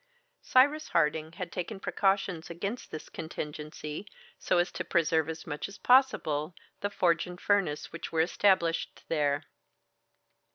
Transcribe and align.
Cyrus 0.41 0.87
Harding 0.89 1.33
had 1.33 1.51
taken 1.51 1.79
precautions 1.79 2.49
against 2.49 2.89
this 2.89 3.07
contingency, 3.07 4.07
so 4.39 4.57
as 4.57 4.71
to 4.71 4.83
preserve 4.83 5.29
as 5.29 5.45
much 5.45 5.69
as 5.69 5.77
possible 5.77 6.55
the 6.79 6.89
forge 6.89 7.27
and 7.27 7.39
furnace 7.39 7.91
which 7.91 8.11
were 8.11 8.21
established 8.21 9.03
there. 9.09 9.43